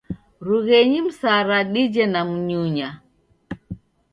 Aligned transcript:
Rughenyi 0.45 0.99
msara 1.07 1.57
dije 1.73 2.03
na 2.13 2.21
mnyunya. 2.29 2.89